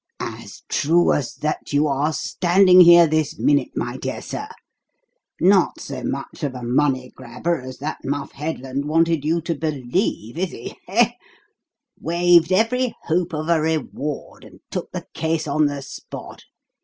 [0.19, 4.47] "As true as that you are standing here this minute, my dear sir.
[5.39, 10.39] Not so much of a money grabber as that muff Headland wanted you to believe,
[10.39, 11.11] is he eh?
[11.99, 16.45] Waived every hope of a reward, and took the case on the spot.